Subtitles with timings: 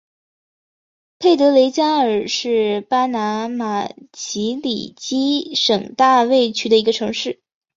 [1.19, 7.39] 佩德雷加尔是巴拿马奇里基省大卫区的一个城市。